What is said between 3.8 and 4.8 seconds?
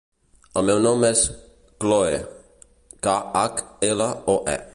ela, o, e.